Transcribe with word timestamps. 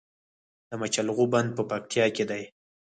د 0.69 0.71
مچالغو 0.81 1.25
بند 1.33 1.49
په 1.57 1.63
پکتیا 1.69 2.05
کې 2.15 2.23
دی 2.29 2.43